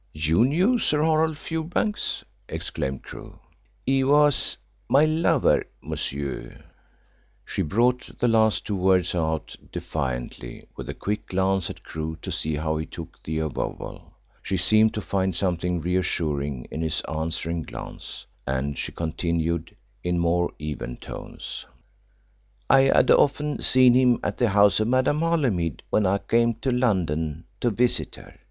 [0.15, 3.37] "You knew Sir Horace Fewbanks?" exclaimed Crewe.
[3.85, 4.57] "He was
[4.89, 6.63] my lover, monsieur."
[7.45, 12.31] She brought the last two words out defiantly, with a quick glance at Crewe to
[12.31, 14.13] see how he took the avowal.
[14.41, 20.51] She seemed to find something reassuring in his answering glance, and she continued, in more
[20.57, 21.67] even tones:
[22.71, 26.71] "I had often seen him at the house of Madame Holymead when I came to
[26.71, 28.39] London to visit her.